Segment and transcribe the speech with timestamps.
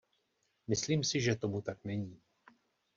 [0.67, 2.21] Myslím si, že tomu tak není.